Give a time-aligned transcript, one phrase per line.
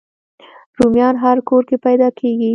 [0.77, 2.49] رومیان هر کور کې پیدا کېږي